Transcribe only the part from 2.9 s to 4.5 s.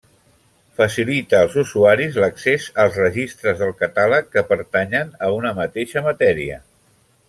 registres del catàleg que